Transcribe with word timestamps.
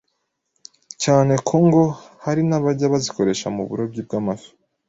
cyane 1.03 1.33
ko 1.47 1.55
ngo 1.65 1.83
hari 2.23 2.41
n’abajya 2.49 2.85
bazikoresha 2.93 3.47
mu 3.55 3.63
burobyi 3.69 4.01
bw’amafi. 4.07 4.49